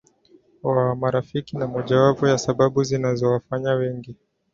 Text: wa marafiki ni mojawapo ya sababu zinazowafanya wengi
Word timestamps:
wa 0.63 0.95
marafiki 0.95 1.57
ni 1.57 1.65
mojawapo 1.65 2.27
ya 2.27 2.37
sababu 2.37 2.83
zinazowafanya 2.83 3.71
wengi 3.73 4.15